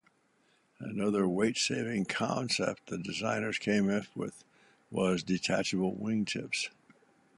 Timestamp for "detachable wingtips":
5.21-6.71